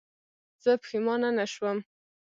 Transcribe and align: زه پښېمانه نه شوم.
زه 0.63 0.71
پښېمانه 0.83 1.29
نه 1.37 1.45
شوم. 1.53 1.77